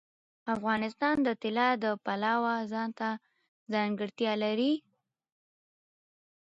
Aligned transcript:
افغانستان 0.55 1.15
د 1.27 1.29
طلا 1.41 1.69
د 1.83 1.85
پلوه 2.05 2.55
ځانته 2.71 3.09
ځانګړتیا 3.73 4.33
لري. 4.43 4.73